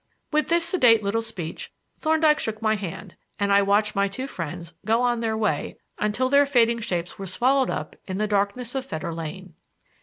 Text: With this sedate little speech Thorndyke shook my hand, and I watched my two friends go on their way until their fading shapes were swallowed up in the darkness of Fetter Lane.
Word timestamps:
With 0.31 0.47
this 0.47 0.65
sedate 0.65 1.03
little 1.03 1.21
speech 1.21 1.71
Thorndyke 1.99 2.39
shook 2.39 2.59
my 2.59 2.73
hand, 2.73 3.13
and 3.39 3.53
I 3.53 3.61
watched 3.61 3.93
my 3.95 4.07
two 4.07 4.25
friends 4.25 4.73
go 4.83 5.03
on 5.03 5.19
their 5.19 5.37
way 5.37 5.77
until 5.99 6.27
their 6.27 6.47
fading 6.47 6.79
shapes 6.79 7.19
were 7.19 7.27
swallowed 7.27 7.69
up 7.69 7.95
in 8.07 8.17
the 8.17 8.25
darkness 8.25 8.73
of 8.73 8.83
Fetter 8.83 9.13
Lane. 9.13 9.53